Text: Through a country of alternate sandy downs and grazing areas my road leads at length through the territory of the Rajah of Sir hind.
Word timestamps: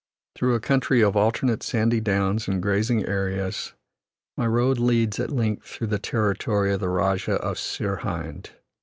Through 0.35 0.55
a 0.55 0.59
country 0.59 1.03
of 1.03 1.15
alternate 1.15 1.61
sandy 1.61 1.99
downs 1.99 2.47
and 2.47 2.59
grazing 2.59 3.05
areas 3.05 3.73
my 4.35 4.47
road 4.47 4.79
leads 4.79 5.19
at 5.19 5.29
length 5.29 5.67
through 5.67 5.85
the 5.93 5.99
territory 5.99 6.73
of 6.73 6.79
the 6.79 6.89
Rajah 6.89 7.35
of 7.39 7.59
Sir 7.59 7.97
hind. 7.97 8.49